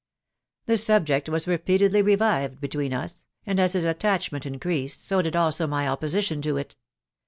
[0.65, 5.67] "The subject was repeatedly revived between us, and as his attachment increased, so did also
[5.67, 6.75] my opposition to it.